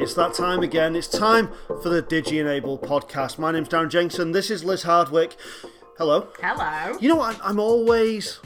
[0.00, 0.96] It's that time again.
[0.96, 1.50] It's time
[1.82, 3.38] for the DigiEnable podcast.
[3.38, 4.32] My name's Darren Jenkinson.
[4.32, 5.36] This is Liz Hardwick.
[5.98, 6.28] Hello.
[6.40, 6.96] Hello.
[6.98, 7.38] You know what?
[7.42, 8.36] I'm always,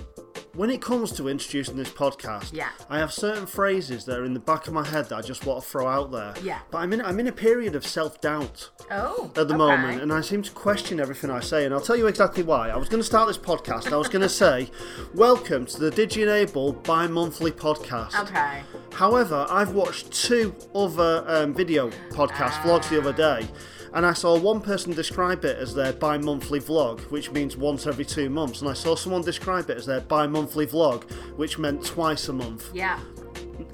[0.54, 2.71] when it comes to introducing this podcast, Yeah.
[2.90, 5.46] I have certain phrases that are in the back of my head that I just
[5.46, 6.35] want to throw out there.
[6.43, 6.59] Yeah.
[6.72, 9.27] But I'm in, I'm in a period of self doubt Oh.
[9.29, 9.57] at the okay.
[9.57, 11.64] moment, and I seem to question everything I say.
[11.64, 12.68] And I'll tell you exactly why.
[12.71, 13.93] I was going to start this podcast.
[13.93, 14.71] I was going to say,
[15.14, 18.63] "Welcome to the DigiEnable bi-monthly podcast." Okay.
[18.94, 23.48] However, I've watched two other um, video podcast vlogs the other day,
[23.93, 27.86] and I saw one person describe it as their bi monthly vlog, which means once
[27.86, 31.58] every two months, and I saw someone describe it as their bi monthly vlog, which
[31.58, 32.70] meant twice a month.
[32.72, 33.00] Yeah.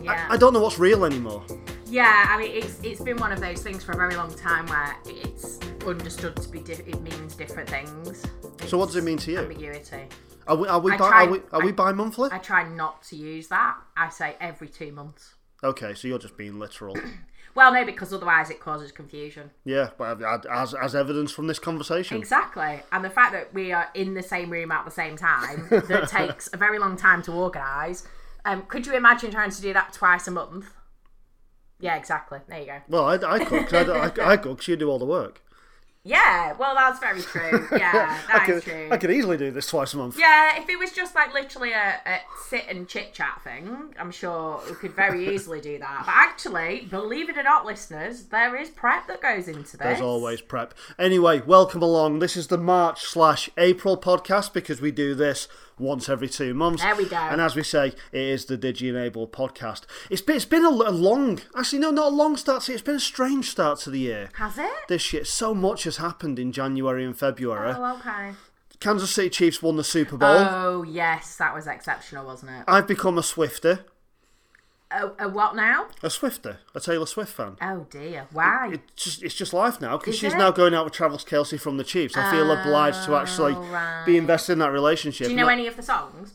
[0.03, 0.27] Yeah.
[0.31, 1.45] I don't know what's real anymore.
[1.87, 2.27] yeah.
[2.29, 4.97] I mean, it's it's been one of those things for a very long time where
[5.07, 6.61] it's understood to be.
[6.61, 8.25] Di- it means different things.
[8.67, 9.39] So, what does it mean to you?
[9.41, 10.05] Ambiguity.
[10.47, 12.29] Are we, are we, I bi- tried- are we, are we I- bi monthly?
[12.33, 13.77] I try not to use that.
[13.97, 15.35] I say every two months.
[15.63, 16.97] Okay, so you're just being literal.
[17.53, 19.51] Well, no, because otherwise it causes confusion.
[19.65, 22.17] yeah, but as, as evidence from this conversation.
[22.17, 22.81] Exactly.
[22.93, 26.07] And the fact that we are in the same room at the same time, that
[26.09, 28.07] takes a very long time to organise.
[28.45, 30.67] Um, could you imagine trying to do that twice a month?
[31.81, 32.39] Yeah, exactly.
[32.49, 32.79] There you go.
[32.89, 35.43] Well, I, I could, 'cause I, I, I 'cause you do all the work.
[36.03, 37.69] Yeah, well, that's very true.
[37.79, 38.89] Yeah, I that is could, true.
[38.91, 40.19] I could easily do this twice a month.
[40.19, 44.11] Yeah, if it was just like literally a, a sit and chit chat thing, I'm
[44.11, 46.03] sure we could very easily do that.
[46.07, 49.79] But actually, believe it or not, listeners, there is prep that goes into this.
[49.79, 50.75] There's always prep.
[50.99, 52.19] Anyway, welcome along.
[52.19, 55.49] This is the March slash April podcast because we do this
[55.81, 56.83] once every two months.
[56.83, 57.17] There we go.
[57.17, 59.83] And as we say, it is the DigiEnable podcast.
[60.09, 62.83] It's been, it's been a, a long, actually, no, not a long start to It's
[62.83, 64.29] been a strange start to the year.
[64.35, 64.71] Has it?
[64.89, 67.75] This year, so much has happened in January and February.
[67.77, 68.33] Oh, okay.
[68.81, 70.29] Kansas City Chiefs won the Super Bowl.
[70.29, 72.65] Oh, yes, that was exceptional, wasn't it?
[72.67, 73.85] I've become a Swifter.
[74.93, 75.87] Oh, a what now?
[76.03, 76.59] A Swifter.
[76.75, 77.57] A Taylor Swift fan.
[77.63, 78.71] Oh dear, why?
[78.73, 80.37] It's just it's just life now because she's it?
[80.39, 82.17] now going out with Travis Kelce from the Chiefs.
[82.17, 84.03] I feel obliged to actually Oh, right.
[84.05, 85.27] be invested in that relationship.
[85.27, 86.33] Do you know Not- any of the songs?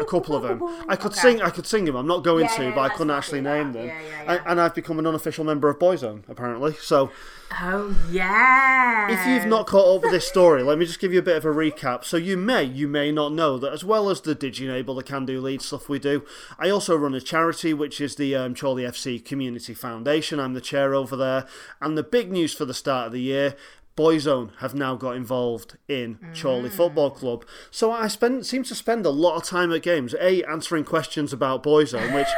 [0.00, 0.62] a couple of them.
[0.88, 1.20] I could Okay.
[1.20, 1.42] sing.
[1.42, 1.94] I could sing them.
[1.96, 3.56] I'm not going Yeah, to, yeah, but I couldn't actually do that.
[3.58, 3.86] name them.
[3.88, 4.50] Yeah, yeah, And, yeah.
[4.50, 6.74] and I've become an unofficial member of Boyzone, apparently.
[6.80, 7.10] So,
[7.52, 9.10] Oh yeah.
[9.10, 11.36] if you've not caught up with this story, let me just give you a bit
[11.36, 12.04] of a recap.
[12.04, 15.26] So, you may, you may not know that as well as the DigiEnable, the Can
[15.26, 16.24] Do Lead stuff we do,
[16.58, 20.38] I also run a charity which is the um, Chorley FC Community Foundation.
[20.38, 21.46] I'm the chair over there.
[21.80, 23.56] And the big news for the start of the year.
[23.96, 27.44] Boyzone have now got involved in Chorley Football Club.
[27.70, 31.34] So I spend seem to spend a lot of time at games, A, answering questions
[31.34, 32.28] about Boyzone, which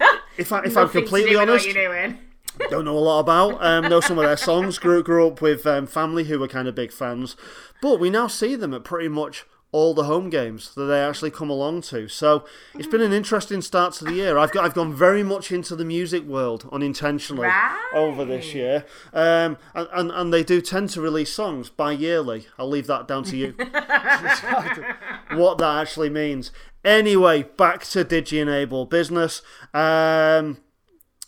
[0.36, 2.18] if, I, if I'm Nothing to completely honest, what you're doing.
[2.70, 3.62] Don't know a lot about.
[3.64, 4.78] Um, know some of their songs.
[4.78, 7.36] Grew grew up with um, family who were kind of big fans,
[7.82, 11.30] but we now see them at pretty much all the home games that they actually
[11.30, 12.08] come along to.
[12.08, 12.44] So
[12.74, 14.38] it's been an interesting start to the year.
[14.38, 17.76] I've got I've gone very much into the music world unintentionally Right.
[17.94, 22.46] over this year, um, and, and and they do tend to release songs bi-yearly.
[22.58, 23.52] I'll leave that down to you.
[25.32, 26.52] what that actually means.
[26.84, 29.42] Anyway, back to DigiEnable business.
[29.74, 30.58] Um,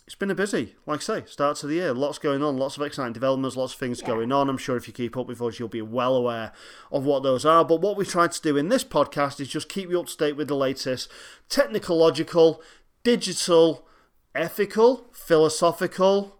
[0.09, 1.93] it's been a busy, like I say, start to the year.
[1.93, 4.49] Lots going on, lots of exciting developments, lots of things going on.
[4.49, 6.51] I'm sure if you keep up with us, you'll be well aware
[6.91, 7.63] of what those are.
[7.63, 10.17] But what we've tried to do in this podcast is just keep you up to
[10.17, 11.11] date with the latest
[11.47, 12.59] technological,
[13.03, 13.87] digital,
[14.33, 16.39] ethical, philosophical.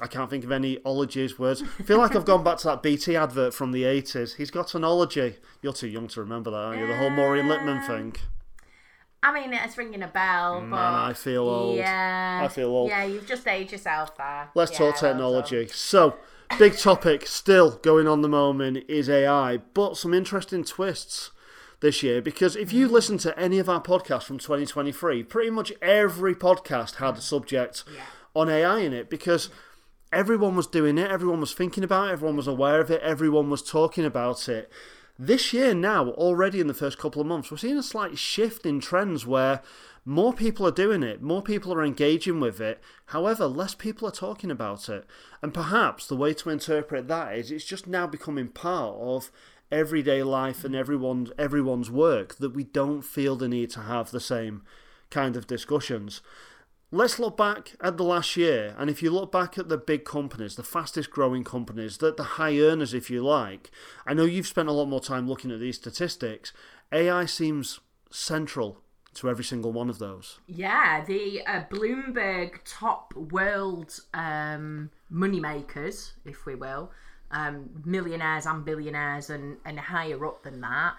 [0.00, 1.62] I can't think of any ologies words.
[1.78, 4.34] I feel like I've gone back to that BT advert from the 80s.
[4.34, 5.36] He's got an ology.
[5.62, 6.88] You're too young to remember that, aren't you?
[6.88, 8.16] The whole Maureen Lipman thing.
[9.22, 11.76] I mean, it's ringing a bell, mm, but I feel old.
[11.76, 12.88] Yeah, I feel old.
[12.90, 14.48] Yeah, you've just aged yourself there.
[14.54, 15.68] Let's Yeah, talk technology.
[15.68, 16.16] So,
[16.58, 21.30] big topic still going on the moment is AI, but some interesting twists
[21.80, 25.72] this year because if you listen to any of our podcasts from 2023, pretty much
[25.82, 27.84] every podcast had a subject
[28.34, 29.50] on AI in it because
[30.12, 33.50] everyone was doing it, everyone was thinking about it, everyone was aware of it, everyone
[33.50, 34.70] was talking about it.
[35.20, 38.64] This year, now, already in the first couple of months, we're seeing a slight shift
[38.64, 39.62] in trends where
[40.04, 42.80] more people are doing it, more people are engaging with it.
[43.06, 45.04] However, less people are talking about it.
[45.42, 49.32] And perhaps the way to interpret that is it's just now becoming part of
[49.72, 54.20] everyday life and everyone's everyone's work that we don't feel the need to have the
[54.20, 54.62] same
[55.10, 56.20] kind of discussions.
[56.90, 60.06] Let's look back at the last year, and if you look back at the big
[60.06, 63.70] companies, the fastest growing companies, the, the high earners, if you like,
[64.06, 66.54] I know you've spent a lot more time looking at these statistics.
[66.90, 67.80] AI seems
[68.10, 68.80] central
[69.16, 70.40] to every single one of those.
[70.46, 76.90] Yeah, the uh, Bloomberg top world um, money makers, if we will,
[77.30, 80.94] um, millionaires and billionaires and, and higher up than that,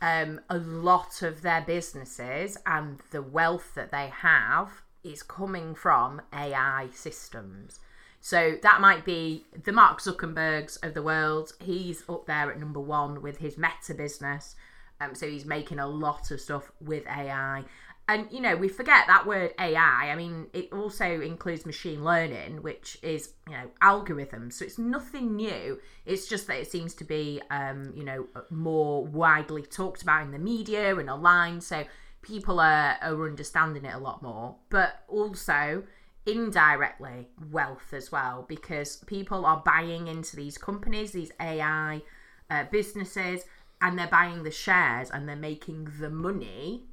[0.00, 6.22] um, a lot of their businesses and the wealth that they have is coming from
[6.32, 7.80] AI systems.
[8.20, 11.52] So that might be the Mark Zuckerbergs of the world.
[11.60, 14.56] He's up there at number one with his Meta business.
[15.00, 17.64] Um, so he's making a lot of stuff with AI.
[18.06, 20.10] And you know, we forget that word AI.
[20.10, 24.54] I mean, it also includes machine learning, which is you know algorithms.
[24.54, 25.80] So it's nothing new.
[26.04, 30.32] It's just that it seems to be um, you know more widely talked about in
[30.32, 31.62] the media and online.
[31.62, 31.84] So
[32.24, 34.56] people are, are understanding it a lot more.
[34.70, 35.84] But also
[36.26, 42.02] indirectly wealth as well because people are buying into these companies, these AI
[42.50, 43.42] uh, businesses,
[43.80, 46.84] and they're buying the shares and they're making the money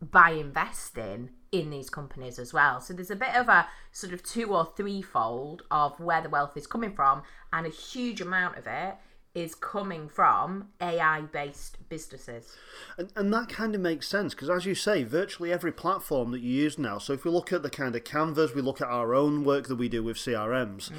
[0.00, 2.80] by investing in these companies as well.
[2.80, 6.56] So there's a bit of a sort of two or threefold of where the wealth
[6.56, 7.22] is coming from,
[7.52, 8.96] and a huge amount of it
[9.34, 12.56] is coming from AI based businesses.
[12.96, 16.40] And, and that kind of makes sense because, as you say, virtually every platform that
[16.40, 16.98] you use now.
[16.98, 19.66] So, if we look at the kind of canvas, we look at our own work
[19.66, 20.94] that we do with CRMs, mm.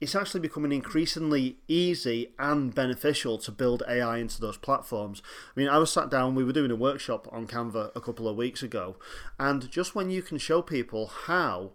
[0.00, 5.22] it's actually becoming increasingly easy and beneficial to build AI into those platforms.
[5.56, 8.26] I mean, I was sat down, we were doing a workshop on Canva a couple
[8.26, 8.96] of weeks ago,
[9.38, 11.72] and just when you can show people how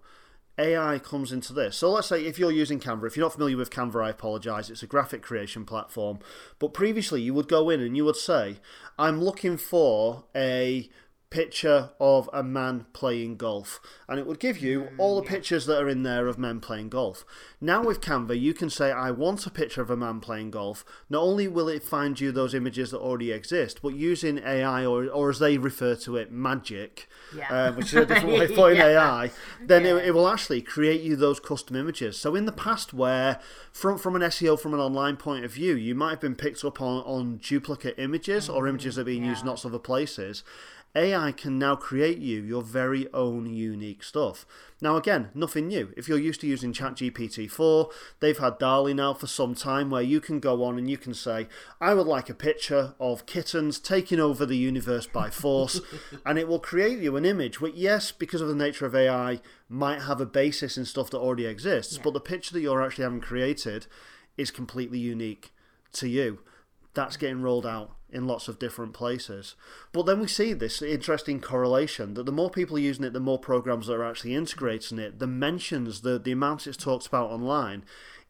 [0.57, 1.75] AI comes into this.
[1.77, 4.69] So let's say if you're using Canva, if you're not familiar with Canva, I apologize.
[4.69, 6.19] It's a graphic creation platform.
[6.59, 8.57] But previously, you would go in and you would say,
[8.97, 10.89] I'm looking for a
[11.33, 15.65] picture of a man playing golf, and it would give you mm, all the pictures
[15.65, 17.25] that are in there of men playing golf.
[17.59, 20.85] Now with Canva, you can say, I want a picture of a man playing golf.
[21.09, 25.07] Not only will it find you those images that already exist, but using AI, or,
[25.07, 27.51] or as they refer to it, magic, yeah.
[27.51, 28.89] uh, which is a different way of putting yeah.
[28.89, 29.95] AI, then yeah.
[29.95, 32.15] it, it, will actually create you those custom images.
[32.15, 33.39] So in the past, where
[33.71, 36.63] from, from an SEO, from an online point of view, you might have been picked
[36.63, 38.56] up on, on duplicate images mm-hmm.
[38.56, 40.44] or images that are being used in lots of other places.
[40.95, 44.45] AI can now create you your very own unique stuff.
[44.79, 45.91] Now, again, nothing new.
[45.97, 50.03] If you're used to using ChatGPT 4, they've had DALL-E now for some time where
[50.03, 51.47] you can go on and you can say,
[51.81, 55.81] I would like a picture of kittens taking over the universe by force,
[56.25, 59.39] and it will create you an image which, yes, because of the nature of AI,
[59.67, 62.01] might have a basis in stuff that already exists, yeah.
[62.03, 63.87] but the picture that you're actually having created
[64.37, 65.51] is completely unique
[65.93, 66.39] to you.
[66.93, 69.55] That's getting rolled out in lots of different places.
[69.91, 73.19] But then we see this interesting correlation that the more people are using it, the
[73.19, 77.31] more programs that are actually integrating it, the mentions, the, the amount it's talked about
[77.31, 77.83] online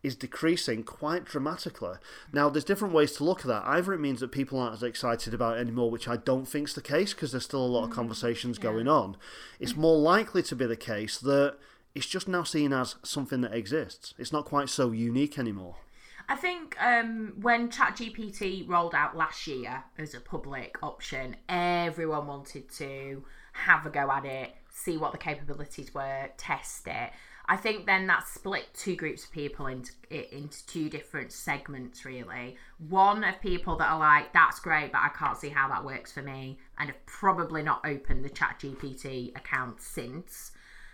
[0.04, 1.96] is decreasing quite dramatically.
[2.34, 3.64] Now, there's different ways to look at that.
[3.66, 6.68] Either it means that people aren't as excited about it anymore, which I don't think
[6.68, 8.64] is the case because there's still a lot of mm, conversations yeah.
[8.64, 9.16] going on.
[9.60, 11.56] It's more likely to be the case that
[11.96, 14.14] it's just now seen as something that exists.
[14.18, 15.76] It's not quite so unique anymore.
[16.30, 22.70] I think um, when ChatGPT rolled out last year as a public option, everyone wanted
[22.74, 23.24] to
[23.54, 27.12] have a go at it, see what the capabilities were, test it.
[27.46, 32.56] I think then that split two groups of people into into two different segments really.
[32.88, 36.12] One of people that are like, that's great, but I can't see how that works
[36.14, 40.52] for me, and have probably not opened the ChatGPT account since.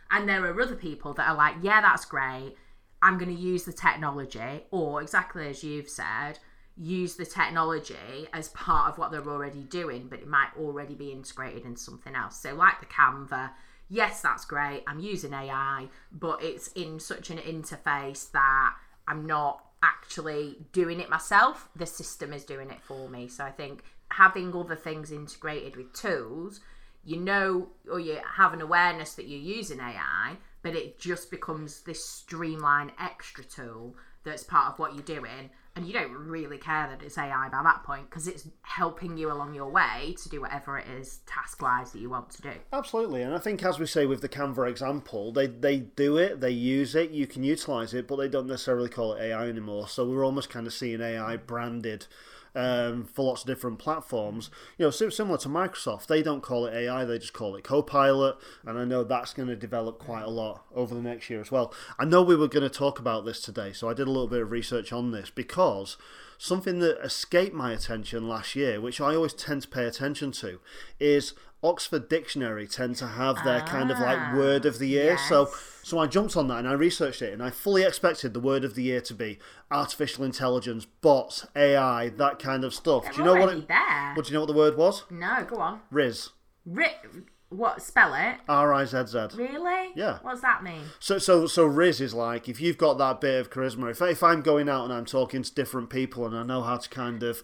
[0.09, 2.55] And there are other people that are like, yeah, that's great
[3.01, 6.39] I'm going to use the technology, or exactly as you've said,
[6.75, 11.11] use the technology as part of what they're already doing, but it might already be
[11.11, 12.39] integrated into something else.
[12.41, 13.51] So, like the Canva,
[13.89, 14.83] yes, that's great.
[14.87, 18.75] I'm using AI, but it's in such an interface that
[19.07, 21.69] I'm not actually doing it myself.
[21.75, 23.27] The system is doing it for me.
[23.27, 26.61] So, I think having other things integrated with tools,
[27.03, 31.81] you know, or you have an awareness that you're using AI but it just becomes
[31.81, 35.49] this streamlined extra tool that's part of what you're doing
[35.79, 39.31] and you don't really care that it's AI by that point because it's helping you
[39.31, 42.51] along your way to do whatever it is task wise that you want to do.
[42.73, 46.41] Absolutely, and I think as we say with the Canva example, they they do it,
[46.41, 49.87] they use it, you can utilize it, but they don't necessarily call it AI anymore.
[49.87, 52.07] So we're almost kind of seeing AI branded
[52.55, 54.49] um, for lots of different platforms.
[54.77, 58.37] You know, similar to Microsoft, they don't call it AI, they just call it Copilot,
[58.65, 61.51] and I know that's going to develop quite a lot over the next year as
[61.51, 61.73] well.
[61.97, 64.27] I know we were going to talk about this today, so I did a little
[64.27, 65.97] bit of research on this because
[66.37, 70.59] something that escaped my attention last year, which I always tend to pay attention to,
[70.99, 74.87] is Oxford Dictionary tend to have their ah, kind of like ah, word of the
[74.87, 75.11] year.
[75.11, 75.27] Yes.
[75.27, 75.49] So
[75.83, 78.63] so I jumped on that and I researched it and I fully expected the word
[78.63, 79.39] of the year to be
[79.69, 83.03] artificial intelligence, bots, AI, that kind of stuff.
[83.03, 84.15] They're do you know what it there.
[84.15, 85.03] Do you know what the word was?
[85.09, 85.81] No, go on.
[85.91, 86.29] Rizz.
[86.67, 88.37] Rizz what spell it?
[88.47, 89.17] R I Z Z.
[89.35, 89.89] Really?
[89.95, 90.19] Yeah.
[90.21, 90.81] What does that mean?
[90.99, 93.89] So so so Rizz is like if you've got that bit of charisma.
[93.89, 96.77] If if I'm going out and I'm talking to different people and I know how
[96.77, 97.43] to kind of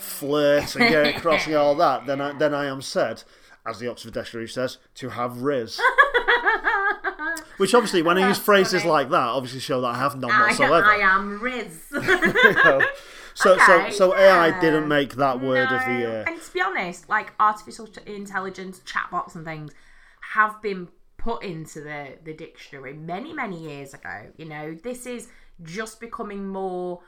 [0.00, 3.22] flirt and get across and all that, then I then I am said
[3.66, 5.80] as the Oxford Dictionary says, to have Rizz.
[7.56, 8.92] Which obviously, when I use phrases funny.
[8.92, 10.84] like that, obviously show that I have none I, whatsoever.
[10.84, 12.82] I am Rizz.
[13.34, 14.60] So, so, Okay, so AI yeah.
[14.60, 16.24] didn't make that word of the year.
[16.26, 19.72] And to be honest, like artificial intelligence, chatbots, and things
[20.34, 24.28] have been put into the the dictionary many many years ago.
[24.36, 25.28] You know, this is
[25.62, 27.00] just becoming more.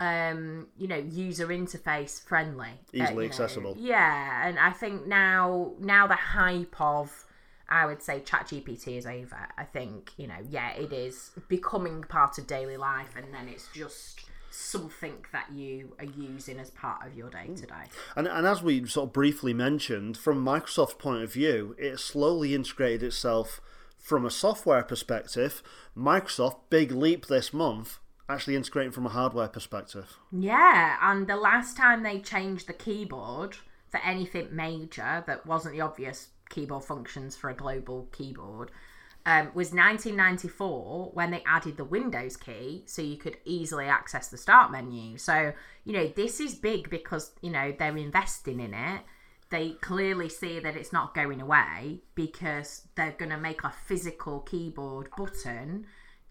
[0.00, 3.76] Um, you know, user interface friendly, Uh, Easily you know, accessible.
[3.78, 7.26] Yeah, and I think now, now the hype of,
[7.68, 9.48] I would say, ChatGPT is over.
[9.58, 13.68] I think you know, yeah, it is becoming part of daily life, and then it's
[13.74, 17.84] just something that you are using as part of your day to day.
[18.16, 22.54] And, and as we sort of briefly mentioned, from Microsoft's point of view, it slowly
[22.54, 23.60] integrated itself
[23.98, 25.62] from a software perspective.
[25.96, 30.16] Microsoft, big leap this month, actually integrating from a hardware perspective.
[30.32, 33.56] Yeah, and the last time they changed the keyboard
[33.90, 38.70] for anything major that wasn't the obvious keyboard functions for a global keyboard
[39.26, 44.38] um, was 1994 when they added the Windows key so you could easily access the
[44.38, 45.18] start menu.
[45.18, 45.52] So,
[45.84, 49.02] you know, this is big because, you know, they're investing in it.
[49.50, 54.40] They clearly see that it's not going away because they're going to make a physical
[54.40, 55.86] keyboard button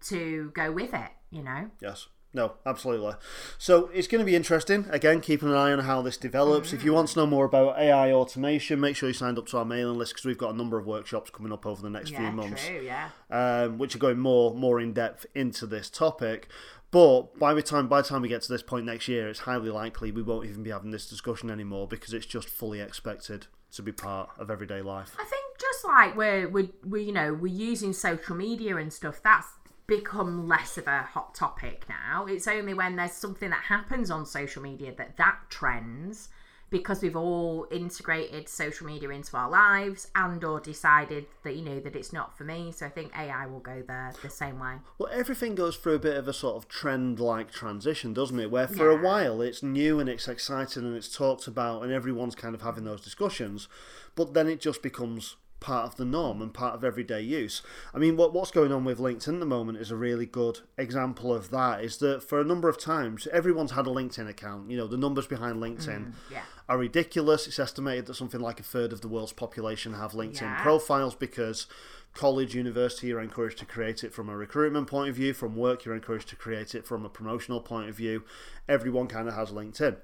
[0.08, 1.70] to go with it, you know?
[1.80, 2.08] Yes.
[2.32, 3.14] No, absolutely.
[3.58, 4.86] So it's going to be interesting.
[4.90, 6.72] Again, keeping an eye on how this develops.
[6.72, 9.58] If you want to know more about AI automation, make sure you signed up to
[9.58, 12.10] our mailing list because we've got a number of workshops coming up over the next
[12.10, 12.64] few Yeah, months.
[12.64, 13.08] true, yeah.
[13.32, 16.46] um, which are going more more in depth into this topic.
[16.92, 19.40] But by the time by the time we get to this point next year, it's
[19.40, 23.48] highly likely we won't even be having this discussion anymore because it's just fully expected
[23.72, 25.16] to be part of everyday life.
[25.18, 29.20] I think just like we're we we you know we're using social media and stuff,
[29.22, 29.48] that's
[29.90, 32.24] become less of a hot topic now.
[32.24, 36.28] It's only when there's something that happens on social media that that trends
[36.70, 41.80] because we've all integrated social media into our lives and or decided that you know
[41.80, 42.70] that it's not for me.
[42.70, 44.76] So I think AI will go there the same way.
[44.96, 48.52] Well, everything goes through a bit of a sort of trend like transition, doesn't it?
[48.52, 52.36] Where for a while it's new and it's exciting and it's talked about and everyone's
[52.36, 53.66] kind of having those discussions,
[54.14, 57.62] but then it just becomes part of the norm and part of everyday use.
[57.94, 60.60] I mean, what what's going on with LinkedIn at the moment is a really good
[60.76, 61.84] example of that.
[61.84, 64.70] Is that for a number of times everyone's had a LinkedIn account.
[64.70, 66.42] You know, the numbers behind LinkedIn mm, yeah.
[66.68, 67.46] are ridiculous.
[67.46, 70.62] It's estimated that something like a third of the world's population have LinkedIn Yeah.
[70.62, 71.66] profiles because
[72.14, 75.32] college, university, you're encouraged to create it from a recruitment point of view.
[75.32, 78.24] From work, you're encouraged to create it from a promotional point of view.
[78.68, 79.96] Everyone kind of has LinkedIn.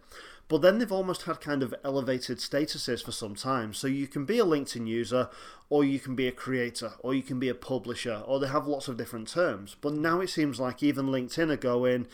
[0.49, 3.75] But then they've almost had kind of elevated statuses for some time.
[3.75, 5.29] So you can be a LinkedIn user,
[5.69, 8.67] or you can be a creator, or you can be a publisher, or they have
[8.67, 9.77] lots of different terms.
[9.81, 12.07] But now it seems like even LinkedIn are going,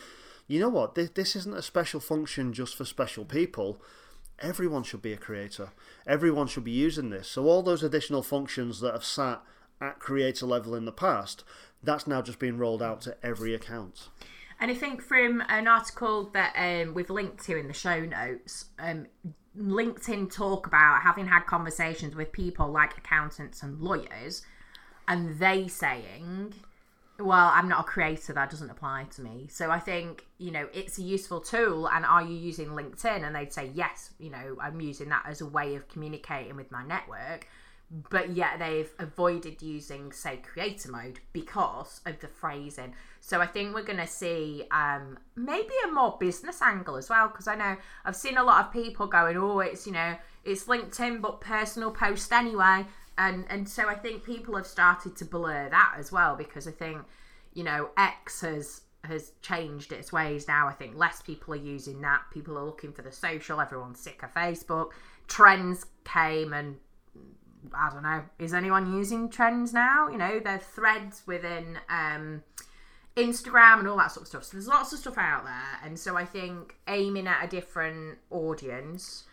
[0.47, 3.79] you know what, this, this isn't a special function just for special people
[4.39, 5.71] everyone should be a creator.
[6.05, 7.27] Everyone should be using this.
[7.27, 9.41] So all those additional functions that have sat
[9.81, 11.43] at creator level in the past,
[11.81, 14.09] that's now just being rolled out to every account.
[14.63, 18.67] And I think from an article that um, we've linked to in the show notes,
[18.79, 19.07] um,
[19.59, 24.41] LinkedIn talk about having had conversations with people like accountants and lawyers,
[25.05, 26.53] and they saying,
[27.19, 30.69] "Well, I'm not a creator; that doesn't apply to me." So I think you know
[30.73, 31.89] it's a useful tool.
[31.89, 33.21] And are you using LinkedIn?
[33.21, 36.71] And they'd say, "Yes, you know, I'm using that as a way of communicating with
[36.71, 37.49] my network."
[38.09, 42.95] But yet they've avoided using say creator mode because of the phrasing.
[43.21, 47.27] So i think we're going to see um maybe a more business angle as well
[47.27, 50.65] because i know i've seen a lot of people going oh it's you know it's
[50.65, 52.85] linkedin but personal post anyway.
[53.17, 56.71] And and so i think people have started to blur that as well because i
[56.71, 57.03] think
[57.53, 60.67] you know x has has changed its ways now.
[60.67, 62.21] I think less people are using that.
[62.31, 63.59] People are looking for the social.
[63.59, 64.91] Everyone's sick of facebook.
[65.27, 66.77] Threads came and
[67.73, 68.23] I don't know.
[68.39, 70.07] Is anyone using threads now?
[70.09, 72.43] You know, there's threads within um,
[73.15, 74.43] Instagram and all that sort of stuff.
[74.45, 78.17] So there's lots of stuff out there, and so I think aiming at a different
[78.31, 79.23] audience,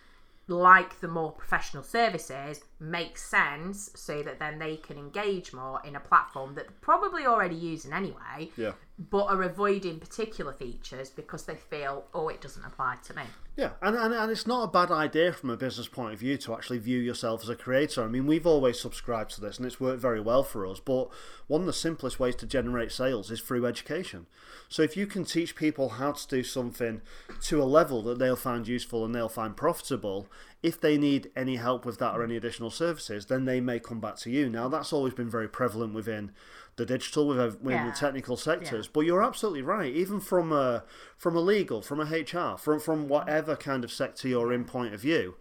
[0.49, 5.95] like the more professional services, makes sense so that then they can engage more in
[5.95, 8.73] a platform that they're probably already using anyway, Yeah.
[8.99, 13.23] but are avoiding particular features because they feel, oh, it doesn't apply to me.
[13.57, 16.39] Yeah, and, and, and it's not a bad idea from a business point of view
[16.39, 18.03] to actually view yourself as a creator.
[18.03, 21.11] I mean, we've always subscribed to this and it's worked very well for us, but
[21.47, 24.27] one of the simplest ways to generate sales is through education.
[24.71, 27.03] So if you can teach people how to do something
[27.43, 30.29] to a level that they'll find useful and they'll find profitable,
[30.63, 33.99] if they need any help with that or any additional services, then they may come
[34.01, 34.49] back to you.
[34.51, 36.33] Now, that's always been very prevalent within
[36.77, 37.91] the digital, uh, within, within Yeah.
[37.91, 38.87] the technical sectors.
[38.87, 39.93] But you're absolutely right.
[39.93, 40.85] Even from a
[41.17, 44.93] from a legal, from a HR, from from whatever kind of sector you're in point
[44.95, 45.37] of view,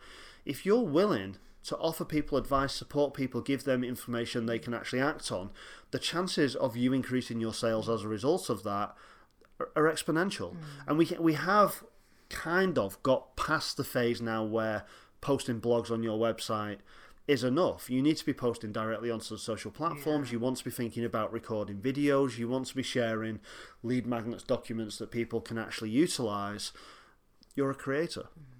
[0.46, 5.02] if you're willing to offer people advice, support people, give them information they can actually
[5.02, 5.50] act on,
[5.92, 8.96] the chances of you increasing your sales as a result of that
[9.60, 10.54] are, are exponential.
[10.54, 10.58] Mm.
[10.88, 11.84] And we we have
[12.30, 14.86] kind of got past the phase now where
[15.22, 16.78] posting blogs on your website
[17.28, 17.90] is enough.
[17.90, 20.32] You need to be posting directly onto the social platforms.
[20.32, 22.38] You want to be thinking about recording videos.
[22.38, 23.40] You want to be sharing
[23.84, 26.72] lead magnets documents that people can actually utilize.
[27.56, 28.30] You're a creator.
[28.40, 28.60] Mm.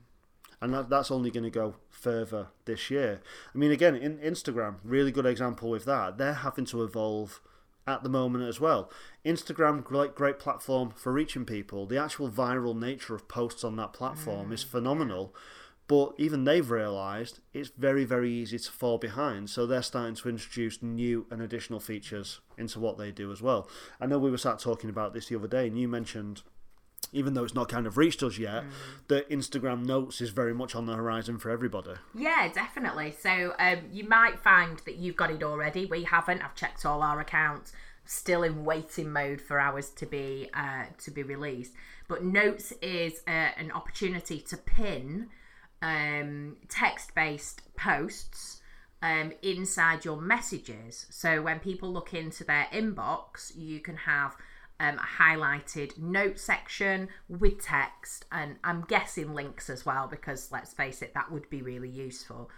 [0.62, 3.22] And that, that's only going to go further this year.
[3.54, 6.18] I mean, again, in Instagram, really good example with that.
[6.18, 7.42] They're having to evolve
[7.88, 8.92] at the moment as well.
[9.26, 11.86] Instagram, great, great platform for reaching people.
[11.86, 15.34] The actual viral nature of posts on that platform is mm, phenomenal.
[15.90, 19.50] But even they've realised it's very, very easy to fall behind.
[19.50, 23.68] So they're starting to introduce new and additional features into what they do as well.
[24.00, 26.44] I know we were sat talking about this the other day, and you mentioned,
[27.12, 28.66] even though it's not kind of reached us yet,
[29.08, 31.96] that Instagram Notes is very much on the horizon for everybody.
[32.14, 33.16] Yeah, definitely.
[33.20, 35.88] So um, you might find that you've got it already.
[35.88, 36.44] We haven't.
[36.44, 37.74] I've checked all our accounts.
[38.06, 41.74] Still in waiting mode for ours to be uh, to be released.
[42.08, 45.30] But Notes is uh, an opportunity to pin
[45.82, 48.62] um, text based posts
[49.02, 51.08] um, inside your messages.
[51.10, 54.36] So when people look into their inbox, you can have
[54.80, 60.74] um, a highlighted note section with text, and I'm guessing links as well, because let's
[60.74, 62.50] face it, that would be really useful.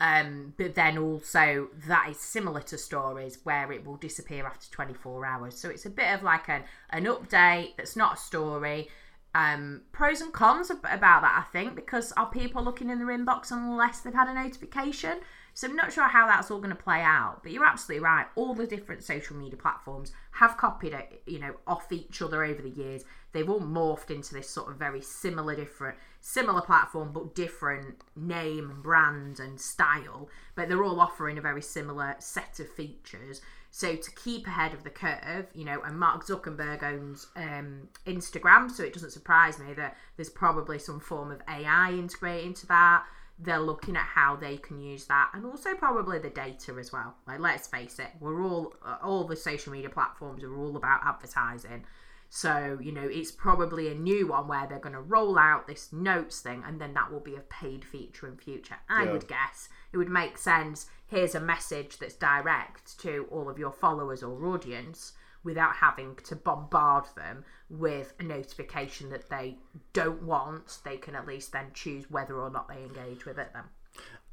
[0.00, 5.24] Um, but then also that is similar to stories where it will disappear after 24
[5.24, 5.58] hours.
[5.58, 8.88] So it's a bit of like an, an update that's not a story.
[9.34, 13.50] Um, pros and cons about that, I think, because are people looking in their inbox
[13.50, 15.18] unless they've had a notification?
[15.54, 17.40] So I'm not sure how that's all going to play out.
[17.42, 18.26] But you're absolutely right.
[18.34, 22.60] All the different social media platforms have copied it, you know, off each other over
[22.60, 23.04] the years.
[23.32, 28.70] They've all morphed into this sort of very similar, different, similar platform, but different name
[28.70, 30.28] and brand and style.
[30.54, 33.40] But they're all offering a very similar set of features.
[33.76, 38.70] So to keep ahead of the curve, you know, and Mark Zuckerberg owns um, Instagram,
[38.70, 43.02] so it doesn't surprise me that there's probably some form of AI integrated into that.
[43.36, 47.16] They're looking at how they can use that, and also probably the data as well.
[47.26, 51.00] Like, let's face it, we're all uh, all the social media platforms are all about
[51.04, 51.84] advertising.
[52.28, 55.92] So, you know, it's probably a new one where they're going to roll out this
[55.92, 58.76] notes thing and then that will be a paid feature in future.
[58.88, 59.12] I Yeah.
[59.12, 60.90] would guess it would make sense.
[61.14, 65.12] Here's a message that's direct to all of your followers or audience
[65.44, 69.58] without having to bombard them with a notification that they
[69.92, 70.80] don't want.
[70.84, 73.62] They can at least then choose whether or not they engage with it then.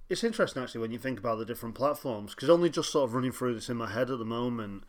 [0.10, 3.13] It's interesting actually when you think about the different platforms because only just sort of
[3.13, 4.84] running through this in my head at the moment.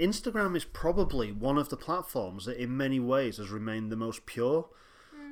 [0.00, 4.24] Instagram is probably one of the platforms that in many ways has remained the most
[4.24, 4.70] pure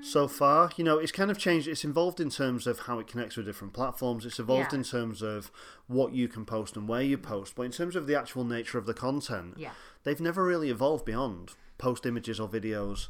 [0.05, 0.71] so far.
[0.77, 1.67] You know, it's kind of changed.
[1.67, 4.25] It's involved in terms of how it connects with different platforms.
[4.27, 4.79] It's evolved Yeah.
[4.81, 5.51] in terms of
[5.87, 7.55] what you can post and where you post.
[7.57, 9.71] But in terms of the actual nature of the content, Yeah.
[10.05, 13.09] they've never really evolved beyond post images or videos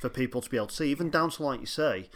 [0.00, 0.90] for people to be able to see.
[0.90, 2.08] Even down to like you say,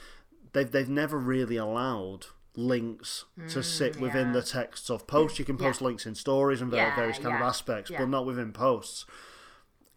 [0.52, 2.26] they've they've never really allowed
[2.56, 4.40] links to sit within Mm, yeah.
[4.40, 5.38] the texts of posts.
[5.38, 9.04] You can post links in stories and various kind of aspects, but not within posts.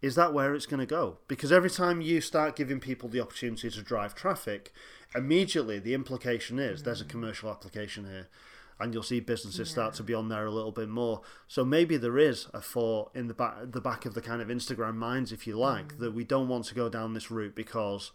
[0.00, 1.18] Is that where it's going to go?
[1.28, 4.72] Because every time you start giving people the opportunity to drive traffic,
[5.14, 7.10] immediately the implication is there's a Mm.
[7.10, 8.28] commercial application here.
[8.78, 11.20] And you'll see businesses start to be on there a little bit more.
[11.46, 14.48] So maybe there is a thought in the back, the back of the kind of
[14.48, 15.98] Instagram minds, if you like, Mm.
[15.98, 18.10] that we don't want to go down this route because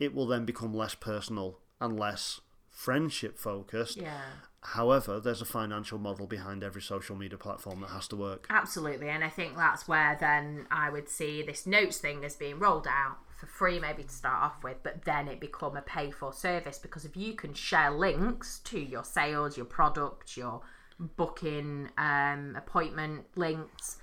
[0.00, 2.40] it will then become less personal and less
[2.80, 3.98] friendship focused.
[3.98, 4.22] Yeah.
[4.62, 8.46] However, there's a financial model behind every social media platform that has to work.
[8.48, 12.58] Absolutely, and I think that's where then I would see this notes thing as being
[12.58, 16.10] rolled out for free, maybe to start off with, but then it become a pay
[16.10, 20.62] for service because if you can share links to your sales, your product, your
[20.98, 23.98] booking um, appointment links,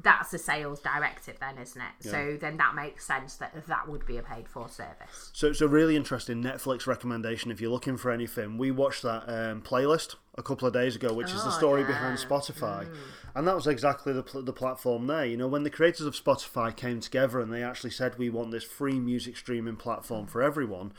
[0.00, 2.08] that's a sales directive, then, isn't it?
[2.08, 5.30] So then that makes sense that that would be a paid for service.
[5.32, 8.58] So it's a really interesting Netflix recommendation if you're looking for anything.
[8.58, 11.80] We watched that um, playlist a couple of days ago, which is the Oh, story
[11.80, 11.88] yeah.
[11.88, 12.88] behind Spotify,
[13.34, 15.24] and that was exactly the pl- the platform there.
[15.26, 18.52] You know, when the creators of Spotify came together and they actually said we want
[18.52, 20.92] this free music streaming platform for everyone,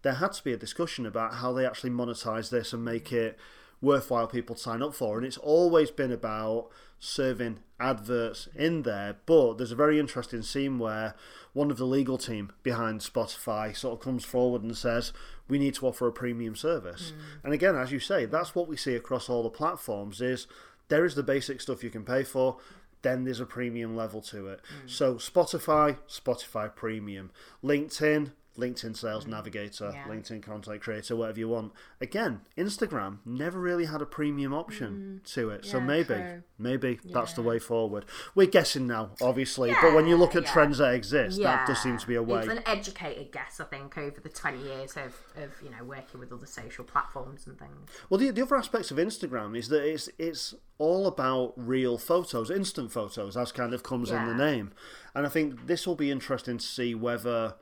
[0.00, 3.38] there had to be a discussion about how they actually monetize this and make it
[3.80, 5.18] worthwhile people to sign up for.
[5.18, 9.16] And it's always been about serving adverts in there.
[9.26, 11.14] But there's a very interesting scene where
[11.52, 15.12] one of the legal team behind Spotify sort of comes forward and says,
[15.48, 17.12] we need to offer a premium service.
[17.12, 17.44] Mm.
[17.44, 20.46] And again, as you say, that's what we see across all the platforms is
[20.88, 22.56] there is the basic stuff you can pay for.
[23.02, 24.60] Then there's a premium level to it.
[24.84, 24.90] Mm.
[24.90, 27.30] So Spotify, Spotify Premium,
[27.62, 30.04] LinkedIn, LinkedIn Sales Navigator, Yeah.
[30.06, 31.72] LinkedIn Content Creator, whatever you want.
[32.00, 35.86] Again, Instagram never really had a premium option to it, so Mm.
[35.86, 36.42] maybe, true.
[36.58, 38.04] maybe that's the way forward.
[38.34, 40.52] We're guessing now, obviously, but when you look at Yeah, yeah.
[40.52, 42.40] trends that exist, that does seem to be a way.
[42.40, 46.20] It's an educated guess, I think, over the 20 years of, of you know, working
[46.20, 47.90] with other social platforms and things.
[48.08, 52.50] Well, the, the other aspects of Instagram is that it's it's all about real photos,
[52.50, 54.72] instant photos, as kind of comes in the name.
[55.14, 57.54] And I think this will be interesting to see whether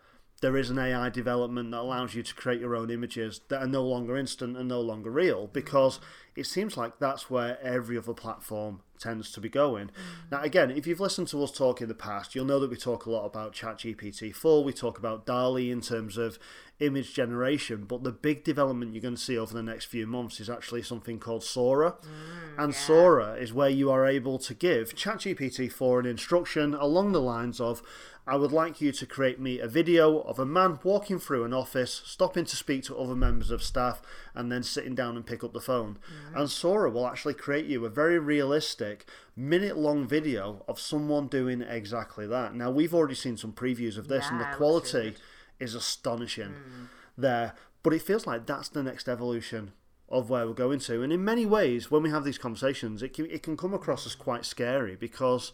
[0.44, 3.66] there is an AI development that allows you to create your own images that are
[3.66, 6.00] no longer instant and no longer real, because
[6.36, 9.86] it seems like that's where every other platform tends to be going.
[9.86, 10.30] Mm.
[10.32, 12.76] Now, again, if you've listened to us talk in the past, you'll know that we
[12.76, 16.38] talk a lot about ChatGPT 4, we talk about DALL-E in terms of
[16.78, 20.40] image generation, but the big development you're going to see over the next few months
[20.40, 21.92] is actually something called Sora.
[21.92, 27.12] Mm, and Sora is where you are able to give ChatGPT 4 an instruction along
[27.12, 27.82] the lines of
[28.26, 31.52] I would like you to create me a video of a man walking through an
[31.52, 34.00] office, stopping to speak to other members of staff,
[34.34, 35.98] and then sitting down and pick up the phone.
[36.34, 39.06] And Sora will actually create you a very realistic,
[39.36, 42.54] minute long video of someone doing exactly that.
[42.54, 45.14] Now, we've already seen some previews of this, and the Yeah, it looks quality
[45.60, 46.84] is astonishing hmm.
[47.18, 47.54] there.
[47.82, 49.72] But it feels like that's the next evolution
[50.08, 51.02] of where we're going to.
[51.02, 54.06] And in many ways, when we have these conversations, it can, it can come across
[54.06, 55.52] as quite scary because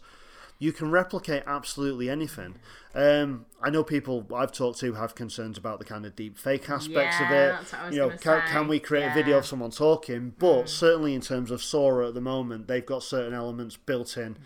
[0.61, 2.53] you can replicate absolutely anything.
[2.93, 6.69] Um, I know people I've talked to have concerns about the kind of deep fake
[6.69, 7.51] aspects of Yeah, it.
[7.53, 8.41] that's what I was you know, can, say.
[8.47, 9.39] can we create a video Mm.
[9.39, 10.35] of someone talking?
[10.37, 14.37] But certainly in terms of Sora at the moment, they've got certain elements built in.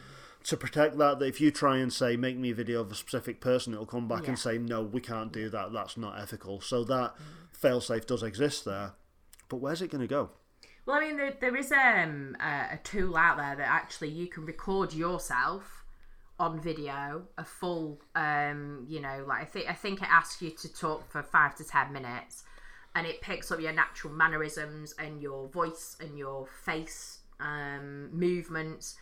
[0.45, 2.95] To protect that, that if you try and say, make me a video of a
[2.95, 5.73] specific person, it'll come back and say, no, we can't do that.
[5.73, 6.61] That's not ethical.
[6.61, 7.15] So that
[7.61, 8.93] failsafe does exist there.
[9.49, 10.29] But where's it going to go?
[10.85, 14.27] Well, I mean, there, there is um, a, a tool out there that actually you
[14.27, 15.83] can record yourself
[16.39, 20.51] on video, a full, um, you know, like I think I think it asks you
[20.51, 22.43] to talk for five to ten minutes,
[22.93, 28.97] and it picks up your natural mannerisms and your voice and your face um, movements,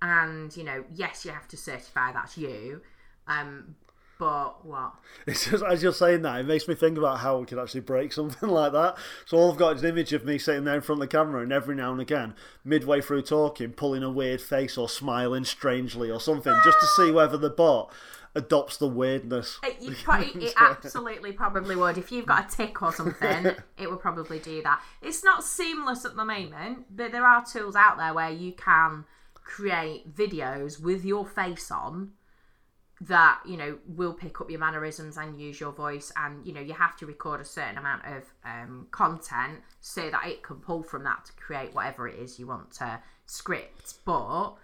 [0.00, 2.82] and you know, yes, you have to certify that's you,
[3.26, 3.74] um,
[4.18, 4.94] but what?
[5.26, 7.80] It's just, as you're saying that, it makes me think about how we could actually
[7.80, 8.96] break something like that.
[9.26, 11.16] So all I've got is an image of me sitting there in front of the
[11.16, 15.44] camera, and every now and again, midway through talking, pulling a weird face or smiling
[15.44, 17.92] strangely or something, just to see whether the bot
[18.34, 19.58] adopts the weirdness.
[19.64, 21.98] It, you pro- it, it absolutely probably would.
[21.98, 23.46] If you've got a tick or something,
[23.78, 24.80] it would probably do that.
[25.02, 29.04] It's not seamless at the moment, but there are tools out there where you can
[29.34, 32.12] create videos with your face on
[33.02, 36.60] that you know will pick up your mannerisms and use your voice and you know
[36.60, 40.82] you have to record a certain amount of um, content so that it can pull
[40.82, 43.94] from that to create whatever it is you want to script.
[44.06, 44.54] But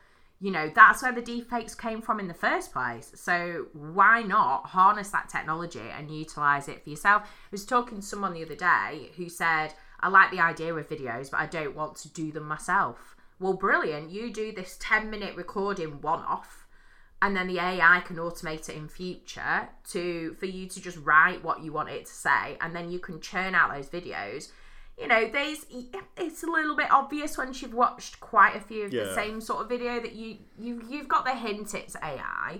[0.40, 3.12] you know that's where the deepfakes came from in the first place.
[3.14, 7.22] So why not harness that technology and utilize it for yourself?
[7.24, 10.88] I was talking to someone the other day who said i like the idea of
[10.88, 13.14] videos but i don't want to do them myself.
[13.38, 14.10] Well brilliant.
[14.10, 16.61] You do this 10 minute recording one off
[17.22, 21.42] and then the AI can automate it in future to for you to just write
[21.42, 24.50] what you want it to say, and then you can churn out those videos.
[24.98, 25.64] You know, there's
[26.18, 29.62] it's a little bit obvious once you've watched quite a few of the same sort
[29.62, 32.58] of video that you you you've got the hint it's AI,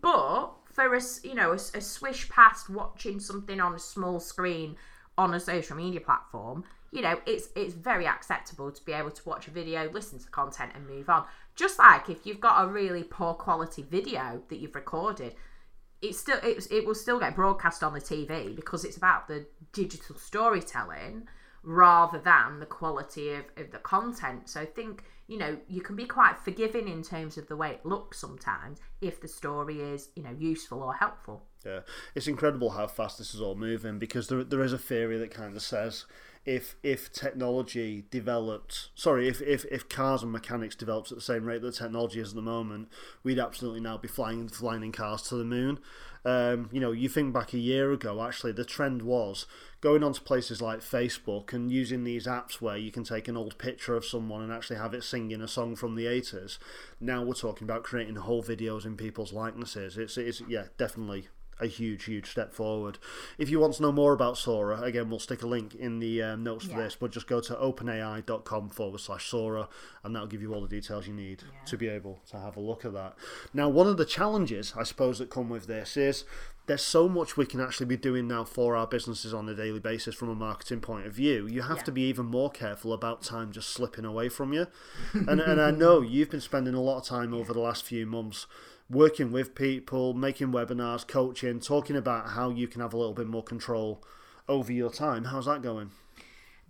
[0.00, 4.76] but for us, you know, a, a swish past watching something on a small screen
[5.18, 9.28] on a social media platform, you know, it's it's very acceptable to be able to
[9.28, 11.24] watch a video, listen to content, and move on.
[11.54, 15.34] Just like if you've got a really poor quality video that you've recorded,
[16.02, 19.46] it still it, it will still get broadcast on the TV because it's about the
[19.72, 21.28] digital storytelling
[21.62, 24.48] rather than the quality of, of the content.
[24.48, 27.70] So I think you know you can be quite forgiving in terms of the way
[27.70, 31.44] it looks sometimes if the story is you know useful or helpful.
[31.64, 31.80] Yeah,
[32.14, 35.30] it's incredible how fast this is all moving because there, there is a theory that
[35.30, 36.04] kind of says
[36.44, 41.44] if if technology developed, sorry, if, if, if cars and mechanics developed at the same
[41.44, 42.88] rate that technology is at the moment,
[43.22, 45.78] we'd absolutely now be flying flying in cars to the moon.
[46.26, 49.46] Um, you know, you think back a year ago, actually, the trend was
[49.82, 53.58] going onto places like Facebook and using these apps where you can take an old
[53.58, 56.58] picture of someone and actually have it singing a song from the 80s.
[56.98, 59.98] Now we're talking about creating whole videos in people's likenesses.
[59.98, 61.28] It's, it's yeah, definitely
[61.60, 62.98] a huge, huge step forward.
[63.38, 66.22] If you want to know more about Sora, again, we'll stick a link in the
[66.22, 66.84] um, notes for Yeah.
[66.84, 69.68] this, but just go to openai.com forward slash Sora,
[70.02, 72.60] and that'll give you all the details you need to be able to have a
[72.60, 73.14] look at that.
[73.52, 76.24] Now, one of the challenges, I suppose, that come with this is
[76.66, 79.80] there's so much we can actually be doing now for our businesses on a daily
[79.80, 81.46] basis from a marketing point of view.
[81.46, 81.82] You have Yeah.
[81.84, 84.66] to be even more careful about time just slipping away from you.
[85.12, 88.06] and, and I know you've been spending a lot of time over the last few
[88.06, 88.46] months
[88.90, 93.26] working with people, making webinars, coaching, talking about how you can have a little bit
[93.26, 94.02] more control
[94.48, 95.24] over your time.
[95.24, 95.90] How's that going?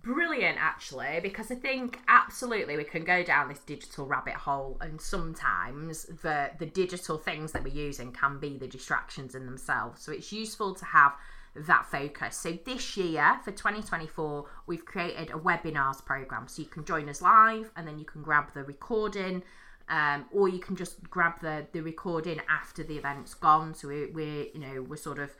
[0.05, 5.01] brilliant actually because i think absolutely we can go down this digital rabbit hole and
[5.01, 10.11] sometimes the the digital things that we're using can be the distractions in themselves so
[10.11, 11.13] it's useful to have
[11.55, 16.85] that focus so this year for 2024 we've created a webinars program so you can
[16.85, 19.41] join us live and then you can grab the recording
[19.89, 24.07] um, or you can just grab the the recording after the event's gone so we,
[24.07, 25.35] we're you know we're sort of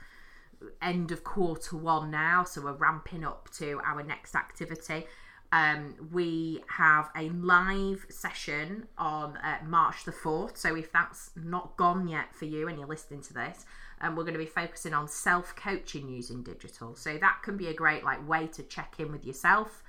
[0.82, 5.06] end of quarter one now, so we're ramping up to our next activity.
[5.52, 10.58] Um, we have a live session on uh, March the 4th.
[10.58, 13.66] So if that's not gone yet for you and you're listening to this,
[14.02, 16.96] um, we're going to be focusing on self coaching using digital.
[16.96, 19.84] So that can be a great like way to check in with yourself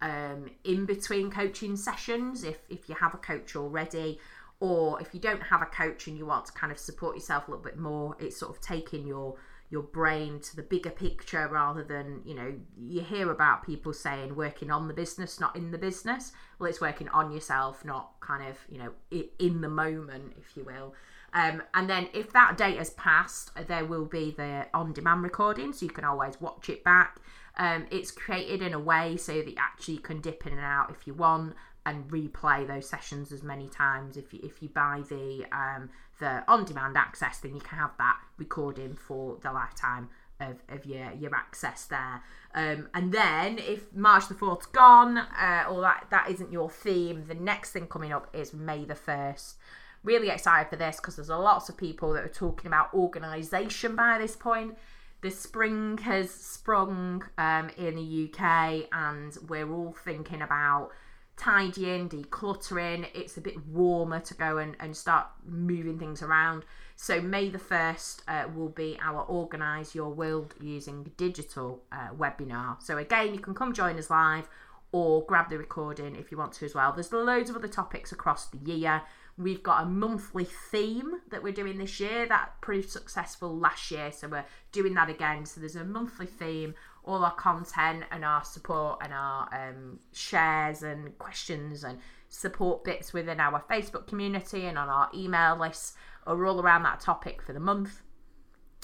[0.00, 4.18] um, in between coaching sessions if, if you have a coach already.
[4.60, 7.48] Or if you don't have a coach and you want to kind of support yourself
[7.48, 9.36] a little bit more, it's sort of taking your
[9.70, 14.34] your brain to the bigger picture rather than you know you hear about people saying
[14.34, 18.46] working on the business not in the business well it's working on yourself not kind
[18.46, 18.92] of you know
[19.38, 20.92] in the moment if you will
[21.32, 25.72] um, and then if that date has passed there will be the on demand recording
[25.72, 27.20] so you can always watch it back
[27.60, 30.90] um, it's created in a way so that you actually can dip in and out
[30.90, 34.16] if you want and replay those sessions as many times.
[34.16, 38.18] If you if you buy the um, the on-demand access then you can have that
[38.38, 40.08] recording for the lifetime
[40.40, 42.22] of, of your your access there.
[42.54, 47.26] Um, and then if March the 4th's gone uh, or that that isn't your theme
[47.26, 49.54] the next thing coming up is May the 1st
[50.02, 53.94] really excited for this because there's a lots of people that are talking about organisation
[53.94, 54.76] by this point
[55.22, 60.90] the spring has sprung um, in the UK and we're all thinking about
[61.36, 63.06] tidying, decluttering.
[63.14, 66.64] It's a bit warmer to go and, and start moving things around.
[66.96, 72.82] So, May the 1st uh, will be our Organise Your World Using Digital uh, webinar.
[72.82, 74.48] So, again, you can come join us live
[74.92, 76.92] or grab the recording if you want to as well.
[76.92, 79.02] There's loads of other topics across the year.
[79.40, 84.12] We've got a monthly theme that we're doing this year that proved successful last year,
[84.12, 85.46] so we're doing that again.
[85.46, 86.74] So there's a monthly theme
[87.04, 91.98] all our content and our support and our um, shares and questions and
[92.28, 95.94] support bits within our Facebook community and on our email lists
[96.26, 98.02] are all around that topic for the month.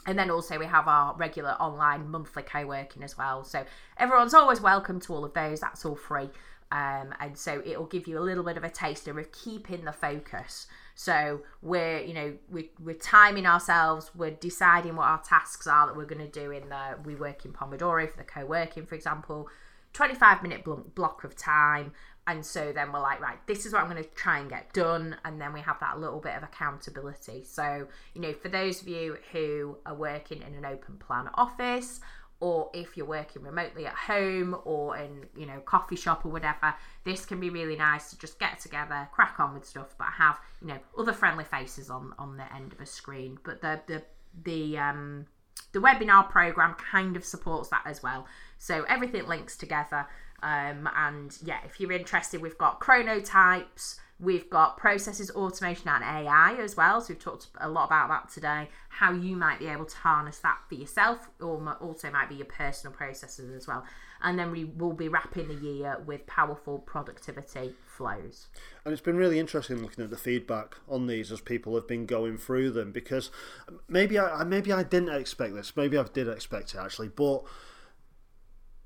[0.06, 3.44] And then also we have our regular online monthly co-working as well.
[3.44, 3.64] So
[3.98, 5.60] everyone's always welcome to all of those.
[5.60, 6.30] That's all free.
[6.72, 9.92] Um, and so it'll give you a little bit of a taster of keeping the
[9.92, 10.66] focus
[10.98, 15.94] so we're, you know, we're, we're timing ourselves, we're deciding what our tasks are that
[15.94, 19.46] we're going to do in the, we work in Pomodoro for the co-working, for example,
[19.92, 21.92] 25 minute block of time.
[22.26, 24.72] And so then we're like, right, this is what I'm going to try and get
[24.72, 25.16] done.
[25.26, 27.44] And then we have that little bit of accountability.
[27.44, 32.00] So, you know, for those of you who are working in an open plan office
[32.40, 36.74] or if you're working remotely at home or in you know coffee shop or whatever
[37.04, 40.38] this can be really nice to just get together crack on with stuff but have
[40.60, 43.38] you know other friendly faces on on the end of a screen.
[43.44, 44.02] But the the
[44.44, 45.26] the um
[45.72, 48.26] the webinar program kind of supports that as well.
[48.58, 50.06] So everything links together.
[50.42, 56.56] Um and yeah if you're interested we've got chronotypes We've got processes, automation, and AI
[56.58, 57.02] as well.
[57.02, 58.70] So we've talked a lot about that today.
[58.88, 62.46] How you might be able to harness that for yourself, or also might be your
[62.46, 63.84] personal processes as well.
[64.22, 68.46] And then we will be wrapping the year with powerful productivity flows.
[68.84, 72.06] And it's been really interesting looking at the feedback on these as people have been
[72.06, 73.30] going through them because
[73.68, 75.76] um, maybe I maybe I didn't expect this.
[75.76, 77.44] Maybe I did expect it actually, but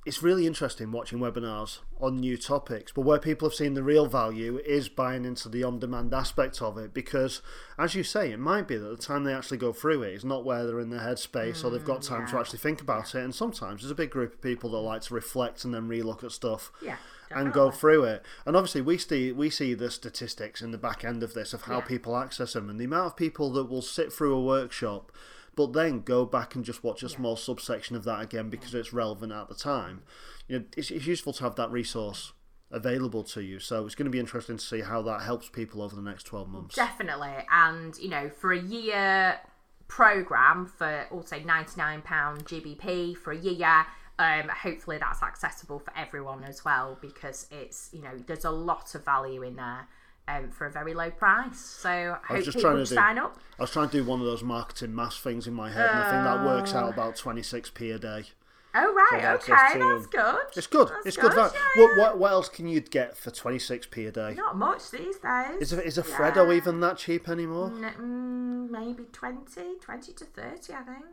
[0.06, 4.06] it's really interesting watching webinars on new topics, but where people have seen the real
[4.06, 7.42] value is buying into the on demand aspect of it because,
[7.78, 10.24] as you say, it might be that the time they actually go through it is
[10.24, 12.32] not where they're in their headspace mm, or they've got time yeah.
[12.32, 13.22] to actually think about it.
[13.22, 16.24] And sometimes there's a big group of people that like to reflect and then relook
[16.24, 16.72] at stuff.
[16.82, 16.96] Yeah.
[17.32, 21.04] And go through it, and obviously we see we see the statistics in the back
[21.04, 21.84] end of this of how yeah.
[21.84, 25.12] people access them, and the amount of people that will sit through a workshop
[25.60, 28.94] but then go back and just watch a small subsection of that again because it's
[28.94, 30.00] relevant at the time.
[30.48, 32.32] You know, it's, it's useful to have that resource
[32.70, 33.58] available to you.
[33.58, 36.22] So it's going to be interesting to see how that helps people over the next
[36.22, 36.76] 12 months.
[36.76, 37.44] Definitely.
[37.52, 39.38] And, you know, for a year
[39.86, 43.84] program for also £99 GBP for a year,
[44.18, 48.94] um, hopefully that's accessible for everyone as well because it's, you know, there's a lot
[48.94, 49.88] of value in there
[50.36, 51.58] um, for a very low price.
[51.58, 53.38] So I, I hope people do, sign up.
[53.58, 55.92] I was trying to do one of those marketing mass things in my head, uh,
[55.92, 58.24] and I think that works out about 26p a day.
[58.72, 60.36] Oh right, okay, that's good.
[60.56, 60.88] It's good.
[60.88, 61.32] That's it's good.
[61.32, 64.34] good yeah, what, what, what else can you get for twenty six p a day?
[64.34, 65.60] Not much these days.
[65.60, 66.16] Is a, is a yeah.
[66.16, 67.70] Freddo even that cheap anymore?
[67.70, 71.04] mm, maybe 20, 20 to 30, I think.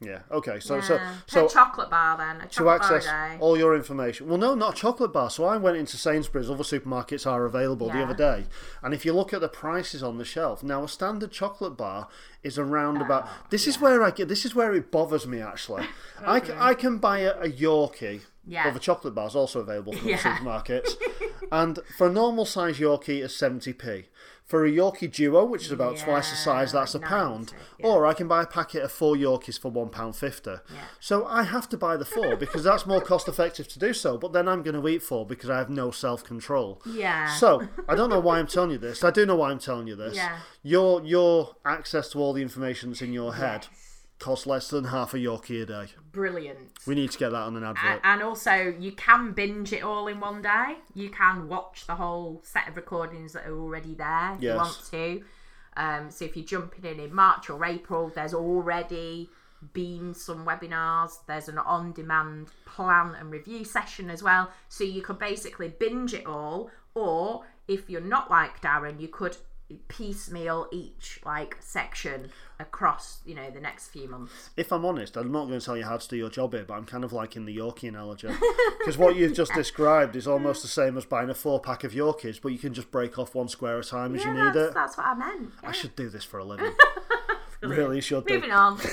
[0.00, 0.20] Yeah.
[0.30, 0.60] Okay.
[0.60, 0.82] So Yeah.
[0.82, 2.40] so a so chocolate bar then.
[2.40, 4.28] A to access a all your information.
[4.28, 5.28] Well, no, not a chocolate bar.
[5.28, 6.48] So I went into Sainsbury's.
[6.48, 8.46] Other supermarkets are available the other day,
[8.82, 12.08] and if you look at the prices on the shelf now, a standard chocolate bar
[12.42, 13.24] is around oh, about.
[13.26, 14.28] Oh, This is where I get.
[14.28, 15.84] This is where it bothers me actually.
[16.24, 16.40] I
[16.74, 18.22] can buy a, a Yorkie.
[18.46, 18.64] Yeah.
[18.64, 20.16] Well, the chocolate bar is also available from Yeah.
[20.16, 20.96] the supermarkets,
[21.52, 24.06] and for a normal size Yorkie is seventy p.
[24.44, 27.52] For a Yorkie Duo, which is about twice the size, that's a pound.
[27.52, 27.86] 90, yeah.
[27.86, 30.56] Or I can buy a packet of four Yorkies for one pound fifty.
[30.98, 34.18] So I have to buy the four because that's more cost effective to do so.
[34.18, 36.82] But then I'm going to eat four because I have no self control.
[36.84, 37.32] Yeah.
[37.36, 39.04] So I don't know why I'm telling you this.
[39.04, 40.16] I do know why I'm telling you this.
[40.16, 40.38] Yeah.
[40.64, 43.89] Your your access to all the information that's in your head Yes.
[44.20, 45.86] Costs less than half a Yorkie a day.
[46.12, 46.58] Brilliant.
[46.86, 48.00] We need to get that on an advert.
[48.04, 50.76] And also, you can binge it all in one day.
[50.94, 54.52] You can watch the whole set of recordings that are already there if Yes.
[54.52, 55.24] you want to.
[55.76, 59.30] Um, so if you're jumping in in March or April, there's already
[59.72, 61.18] been some webinars.
[61.26, 64.50] There's an on-demand plan and review session as well.
[64.68, 69.36] So you could basically binge it all, or if you're not like Darren, you could
[69.88, 74.50] piecemeal each like section across you know the next few months.
[74.56, 76.64] if I'm honest, I'm not going to tell you how to do your job here,
[76.66, 78.28] but I'm kind of like in the Yorkie analogy.
[78.78, 81.92] Because what you've just described is almost the same as buying a four pack of
[81.92, 84.56] Yorkies, but you can just break off one square at a time as you need
[84.56, 84.74] it.
[84.74, 85.50] that's what I meant.
[85.62, 86.72] I should do this for a living.
[87.62, 88.28] really should.
[88.28, 88.78] Moving on.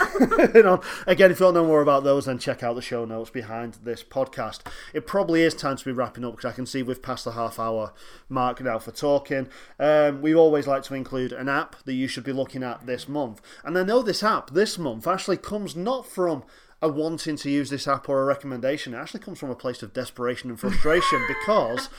[0.53, 2.82] You know, Again, if you want to know more about those, then check out the
[2.82, 4.60] show notes behind this podcast.
[4.93, 7.32] It probably is time to be wrapping up because I can see we've passed the
[7.32, 7.93] half hour
[8.30, 9.47] mark now for talking.
[9.80, 13.08] Um, we always like to include an app that you should be looking at this
[13.08, 13.41] month.
[13.63, 16.43] And I know this app this month actually comes not from
[16.82, 18.94] a wanting to use this app or a recommendation.
[18.94, 21.90] It actually comes from a place of desperation and frustration because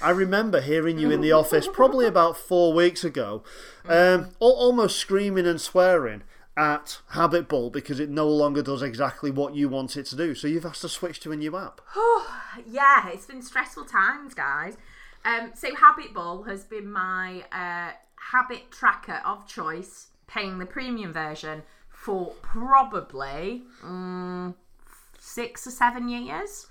[0.00, 3.42] I remember hearing you in the office probably about four weeks ago,
[3.88, 6.22] um, almost screaming and swearing
[6.56, 10.34] at Habit Bull because it no longer does exactly what you want it to do.
[10.34, 11.80] So you've asked to switch to a new app.
[12.66, 14.76] yeah, it's been stressful times, guys.
[15.24, 17.92] Um, so Habit Bull has been my uh,
[18.32, 21.62] habit tracker of choice, paying the premium version
[22.08, 24.54] for probably mm,
[25.18, 26.66] six or seven years,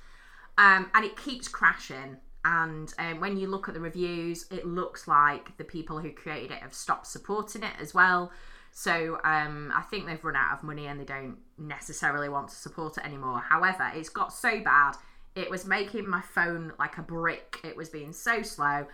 [0.57, 2.17] um, and it keeps crashing.
[2.43, 6.49] And um, when you look at the reviews, it looks like the people who created
[6.49, 8.31] it have stopped supporting it as well.
[8.71, 12.55] So um, I think they've run out of money and they don't necessarily want to
[12.55, 13.39] support it anymore.
[13.47, 14.93] However, it's got so bad,
[15.35, 17.59] it was making my phone like a brick.
[17.63, 18.87] It was being so slow.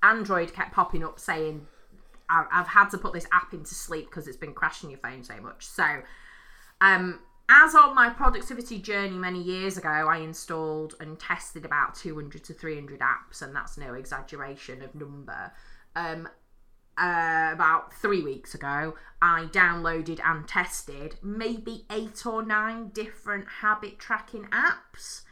[0.00, 1.75] Android kept popping up saying, "I-
[2.28, 5.36] I've had to put this app into sleep because it's been crashing your phone so
[5.40, 5.66] much.
[5.66, 6.02] So,
[6.80, 12.42] um, as on my productivity journey many years ago, I installed and tested about 200
[12.44, 15.52] to 300 apps, and that's no exaggeration of number.
[15.94, 16.28] Um,
[16.98, 23.98] uh, about three weeks ago, I downloaded and tested maybe eight or nine different habit
[23.98, 25.22] tracking apps,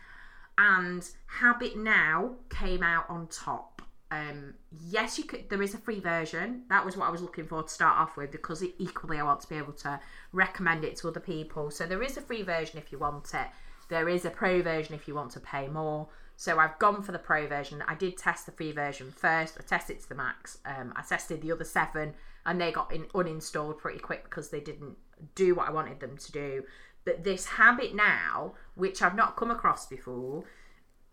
[0.56, 3.73] and Habit Now came out on top.
[4.10, 5.48] Um, yes, you could.
[5.48, 6.62] There is a free version.
[6.68, 9.22] That was what I was looking for to start off with because it, equally I
[9.22, 10.00] want to be able to
[10.32, 11.70] recommend it to other people.
[11.70, 13.46] So there is a free version if you want it.
[13.88, 16.08] There is a pro version if you want to pay more.
[16.36, 17.82] So I've gone for the pro version.
[17.86, 19.56] I did test the free version first.
[19.58, 20.58] I tested to the max.
[20.64, 22.14] Um, I tested the other seven,
[22.44, 24.96] and they got in, uninstalled pretty quick because they didn't
[25.34, 26.64] do what I wanted them to do.
[27.04, 30.44] But this habit now, which I've not come across before,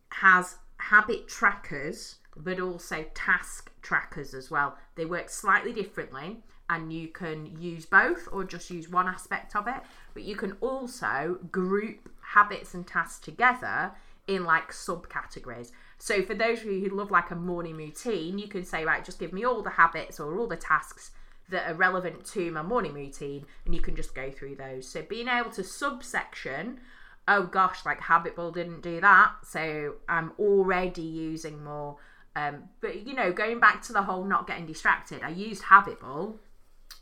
[0.09, 4.77] has habit trackers but also task trackers as well.
[4.95, 6.37] They work slightly differently
[6.69, 9.81] and you can use both or just use one aspect of it,
[10.13, 13.91] but you can also group habits and tasks together
[14.27, 15.71] in like subcategories.
[15.97, 19.03] So for those of you who love like a morning routine, you can say, right,
[19.03, 21.11] just give me all the habits or all the tasks
[21.49, 24.87] that are relevant to my morning routine and you can just go through those.
[24.87, 26.79] So being able to subsection
[27.27, 31.97] oh gosh, like Habit didn't do that, so I'm already using more.
[32.35, 35.99] Um, but you know, going back to the whole not getting distracted, I used Habit
[35.99, 36.39] Bull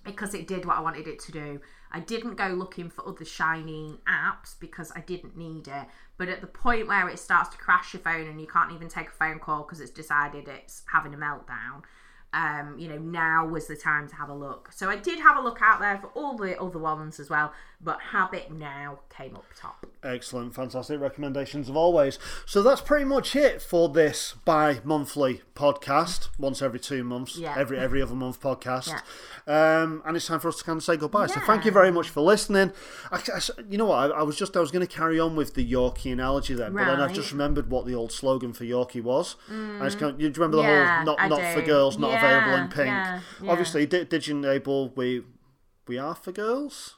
[0.04, 1.62] because it did what I wanted it to do.
[1.92, 5.88] I didn't go looking for other shiny apps because I didn't need it.
[6.18, 8.88] But at the point where it starts to crash your phone and you can't even
[8.88, 11.84] take a phone call because it's decided it's having a meltdown,
[12.34, 14.72] um, you know, now was the time to have a look.
[14.72, 17.54] So I did have a look out there for all the other ones as well,
[17.82, 19.86] but Habit Now came up top.
[20.04, 22.20] Excellent, fantastic recommendations of always.
[22.46, 27.56] So that's pretty much it for this bi-monthly podcast, once every two months, Yeah.
[27.58, 28.94] every every other month podcast.
[29.48, 29.82] Yeah.
[29.82, 31.28] Um, and it's time for us to kind of say goodbye.
[31.28, 32.72] So thank you very much for listening.
[33.12, 34.12] I, I- you know what?
[34.12, 36.74] I, I was just I was going to carry on with the Yorkie analogy then,
[36.74, 39.36] but then I've just remembered what the old slogan for Yorkie was.
[39.50, 42.56] I just can't, you remember the Yeah, whole not I not for girls, not available
[42.56, 42.88] in pink.
[42.88, 43.52] yeah, yeah.
[43.52, 45.24] Obviously, Di- DigiEnable we
[45.88, 46.96] we are for girls.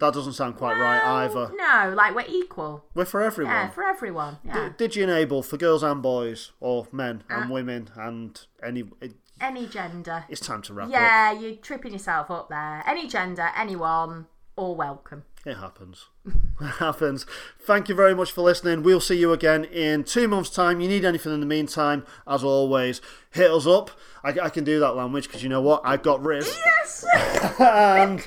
[0.00, 1.52] That doesn't sound quite right either.
[1.54, 2.84] No, like we're equal.
[2.94, 3.52] We're for everyone.
[3.54, 4.38] Yeah, for everyone.
[4.44, 4.70] Yeah.
[4.76, 7.34] DigiEnable for girls and boys, or men Uh.
[7.34, 8.84] and women, and any?
[9.00, 10.24] It, Any gender.
[10.28, 10.92] it's time to wrap up.
[10.92, 12.82] Yeah, you're tripping yourself up there.
[12.86, 14.26] Any gender, anyone,
[14.56, 15.24] all welcome.
[15.46, 16.06] It happens.
[16.60, 17.26] it happens.
[17.60, 18.82] Thank you very much for listening.
[18.82, 20.80] We'll see you again in two months' time.
[20.80, 23.90] You need anything in the meantime, as always, hit us up.
[24.22, 25.82] I, I can do that language because you know what?
[25.84, 26.56] I've got Rizz.
[26.64, 27.04] Yes!
[27.60, 28.26] and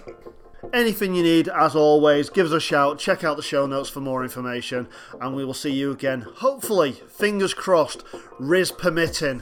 [0.74, 3.00] anything you need, as always, give us a shout.
[3.00, 4.88] Check out the show notes for more information,
[5.20, 6.22] and we will see you again.
[6.22, 8.06] Hopefully, fingers crossed,
[8.40, 9.42] Rizz permitting,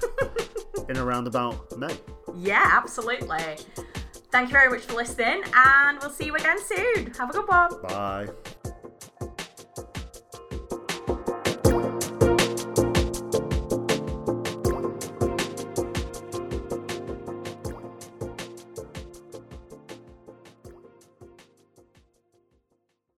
[0.88, 1.98] in around about May.
[2.38, 3.58] yeah, absolutely.
[4.36, 7.14] Thank you very much for listening, and we'll see you again soon.
[7.14, 7.82] Have a good one.
[7.84, 8.28] Bye.